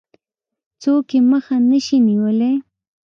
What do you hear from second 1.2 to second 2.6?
مخه نه شي نيولای.